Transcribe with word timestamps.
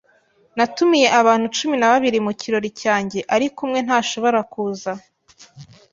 Natumiye 0.57 1.07
abantu 1.19 1.45
cumi 1.57 1.75
na 1.77 1.87
babiri 1.91 2.17
mu 2.25 2.31
kirori 2.39 2.69
cyanjye, 2.81 3.19
ariko 3.35 3.57
umwe 3.65 3.79
ntashobora 3.85 4.39
kuza. 4.51 4.91